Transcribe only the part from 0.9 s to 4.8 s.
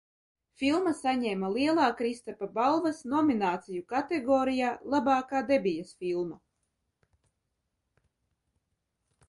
saņēma Lielā Kristapa balvas nomināciju kategorijā